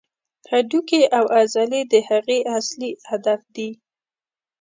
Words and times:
هډوکي 0.51 1.01
او 1.17 1.25
عضلې 1.37 1.81
د 1.91 1.95
هغې 2.09 2.39
اصلي 2.57 2.91
هدف 3.09 3.41
دي. 3.55 3.69